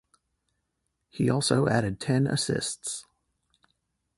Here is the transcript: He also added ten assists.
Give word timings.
He 1.11 1.29
also 1.29 1.67
added 1.67 1.99
ten 1.99 2.25
assists. 2.25 3.05